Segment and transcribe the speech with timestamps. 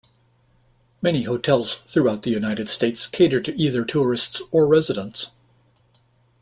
[1.03, 5.33] Many hotels throughout the United States cater to either tourists or residents.